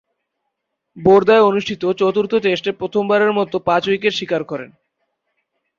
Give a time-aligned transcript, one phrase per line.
[0.97, 4.69] বোর্দায় অনুষ্ঠিত চতুর্থ টেস্টে প্রথমবারের মতো পাঁচ উইকেট শিকার করেন।